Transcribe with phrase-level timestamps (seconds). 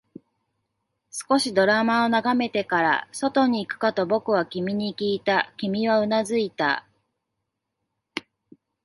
[1.11, 6.87] 少しドラマを眺めてから、外に行くかと僕は君にきいた、君はうなずいた